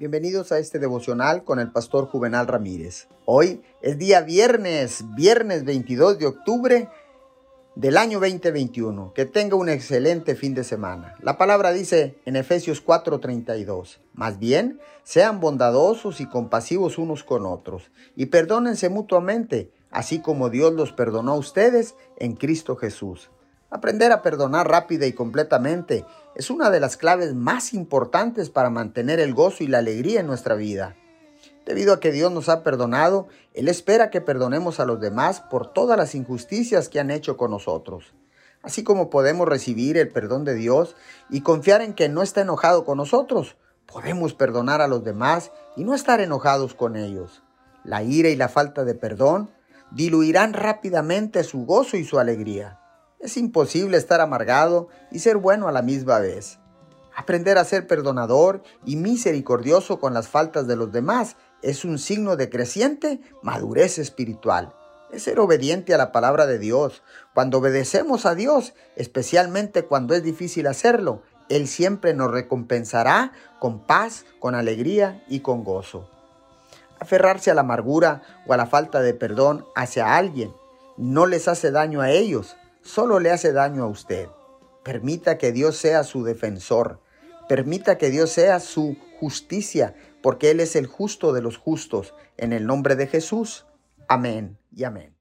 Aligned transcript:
Bienvenidos 0.00 0.50
a 0.50 0.58
este 0.58 0.78
devocional 0.78 1.44
con 1.44 1.58
el 1.60 1.72
pastor 1.72 2.06
Juvenal 2.06 2.46
Ramírez. 2.46 3.06
Hoy 3.26 3.60
es 3.82 3.98
día 3.98 4.22
viernes, 4.22 5.04
viernes 5.14 5.66
22 5.66 6.18
de 6.18 6.24
octubre 6.24 6.88
del 7.74 7.98
año 7.98 8.18
2021. 8.18 9.12
Que 9.12 9.26
tenga 9.26 9.56
un 9.56 9.68
excelente 9.68 10.36
fin 10.36 10.54
de 10.54 10.64
semana. 10.64 11.16
La 11.20 11.36
palabra 11.36 11.72
dice 11.72 12.16
en 12.24 12.36
Efesios 12.36 12.82
4:32, 12.82 13.98
más 14.14 14.38
bien, 14.38 14.80
sean 15.02 15.38
bondadosos 15.38 16.22
y 16.22 16.26
compasivos 16.26 16.96
unos 16.96 17.22
con 17.22 17.44
otros 17.44 17.90
y 18.16 18.24
perdónense 18.24 18.88
mutuamente, 18.88 19.70
así 19.90 20.22
como 20.22 20.48
Dios 20.48 20.72
los 20.72 20.92
perdonó 20.92 21.32
a 21.32 21.38
ustedes 21.38 21.94
en 22.16 22.36
Cristo 22.36 22.74
Jesús. 22.74 23.28
Aprender 23.70 24.10
a 24.10 24.20
perdonar 24.20 24.68
rápida 24.68 25.06
y 25.06 25.12
completamente 25.12 26.04
es 26.34 26.50
una 26.50 26.70
de 26.70 26.80
las 26.80 26.96
claves 26.96 27.34
más 27.34 27.72
importantes 27.72 28.50
para 28.50 28.68
mantener 28.68 29.20
el 29.20 29.32
gozo 29.32 29.62
y 29.62 29.68
la 29.68 29.78
alegría 29.78 30.18
en 30.18 30.26
nuestra 30.26 30.56
vida. 30.56 30.96
Debido 31.64 31.94
a 31.94 32.00
que 32.00 32.10
Dios 32.10 32.32
nos 32.32 32.48
ha 32.48 32.64
perdonado, 32.64 33.28
Él 33.54 33.68
espera 33.68 34.10
que 34.10 34.20
perdonemos 34.20 34.80
a 34.80 34.86
los 34.86 35.00
demás 35.00 35.40
por 35.40 35.72
todas 35.72 35.96
las 35.96 36.16
injusticias 36.16 36.88
que 36.88 36.98
han 36.98 37.12
hecho 37.12 37.36
con 37.36 37.52
nosotros. 37.52 38.12
Así 38.62 38.82
como 38.82 39.08
podemos 39.08 39.48
recibir 39.48 39.96
el 39.96 40.08
perdón 40.08 40.44
de 40.44 40.54
Dios 40.54 40.96
y 41.30 41.42
confiar 41.42 41.80
en 41.80 41.94
que 41.94 42.08
no 42.08 42.22
está 42.22 42.40
enojado 42.40 42.84
con 42.84 42.98
nosotros, 42.98 43.56
podemos 43.86 44.34
perdonar 44.34 44.80
a 44.80 44.88
los 44.88 45.04
demás 45.04 45.52
y 45.76 45.84
no 45.84 45.94
estar 45.94 46.20
enojados 46.20 46.74
con 46.74 46.96
ellos. 46.96 47.44
La 47.84 48.02
ira 48.02 48.30
y 48.30 48.36
la 48.36 48.48
falta 48.48 48.84
de 48.84 48.96
perdón 48.96 49.48
diluirán 49.92 50.54
rápidamente 50.54 51.44
su 51.44 51.64
gozo 51.66 51.96
y 51.96 52.04
su 52.04 52.18
alegría. 52.18 52.79
Es 53.20 53.36
imposible 53.36 53.98
estar 53.98 54.22
amargado 54.22 54.88
y 55.10 55.18
ser 55.18 55.36
bueno 55.36 55.68
a 55.68 55.72
la 55.72 55.82
misma 55.82 56.18
vez. 56.20 56.58
Aprender 57.14 57.58
a 57.58 57.64
ser 57.64 57.86
perdonador 57.86 58.62
y 58.86 58.96
misericordioso 58.96 60.00
con 60.00 60.14
las 60.14 60.28
faltas 60.28 60.66
de 60.66 60.76
los 60.76 60.90
demás 60.90 61.36
es 61.60 61.84
un 61.84 61.98
signo 61.98 62.36
de 62.36 62.48
creciente 62.48 63.20
madurez 63.42 63.98
espiritual. 63.98 64.74
Es 65.12 65.24
ser 65.24 65.38
obediente 65.38 65.92
a 65.92 65.98
la 65.98 66.12
palabra 66.12 66.46
de 66.46 66.58
Dios. 66.58 67.02
Cuando 67.34 67.58
obedecemos 67.58 68.24
a 68.24 68.34
Dios, 68.34 68.72
especialmente 68.96 69.84
cuando 69.84 70.14
es 70.14 70.22
difícil 70.22 70.66
hacerlo, 70.66 71.22
Él 71.50 71.68
siempre 71.68 72.14
nos 72.14 72.30
recompensará 72.30 73.32
con 73.58 73.86
paz, 73.86 74.24
con 74.38 74.54
alegría 74.54 75.22
y 75.28 75.40
con 75.40 75.62
gozo. 75.62 76.08
Aferrarse 77.00 77.50
a 77.50 77.54
la 77.54 77.62
amargura 77.62 78.22
o 78.46 78.54
a 78.54 78.56
la 78.56 78.66
falta 78.66 79.02
de 79.02 79.12
perdón 79.12 79.66
hacia 79.76 80.16
alguien 80.16 80.54
no 80.96 81.26
les 81.26 81.48
hace 81.48 81.70
daño 81.70 82.00
a 82.00 82.10
ellos, 82.10 82.56
solo 82.82 83.20
le 83.20 83.30
hace 83.30 83.52
daño 83.52 83.84
a 83.84 83.88
usted. 83.88 84.28
Permita 84.84 85.38
que 85.38 85.52
Dios 85.52 85.76
sea 85.76 86.04
su 86.04 86.24
defensor. 86.24 87.00
Permita 87.48 87.98
que 87.98 88.10
Dios 88.10 88.30
sea 88.30 88.60
su 88.60 88.96
justicia, 89.18 89.94
porque 90.22 90.50
Él 90.50 90.60
es 90.60 90.76
el 90.76 90.86
justo 90.86 91.32
de 91.32 91.42
los 91.42 91.58
justos. 91.58 92.14
En 92.36 92.52
el 92.52 92.66
nombre 92.66 92.96
de 92.96 93.06
Jesús. 93.06 93.66
Amén 94.08 94.58
y 94.74 94.84
amén. 94.84 95.19